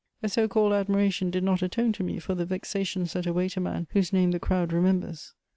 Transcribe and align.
A 0.23 0.29
so 0.29 0.47
called 0.47 0.73
admiration 0.73 1.29
did 1.29 1.43
not 1.43 1.61
atone 1.61 1.91
to 1.91 2.03
me 2.03 2.17
for 2.17 2.33
the 2.33 2.43
vexations 2.43 3.13
that 3.13 3.27
await 3.27 3.55
a 3.55 3.59
man 3.61 3.85
whose 3.91 4.11
name 4.11 4.31
the 4.31 4.39
crowd 4.39 4.73
remembers. 4.73 5.35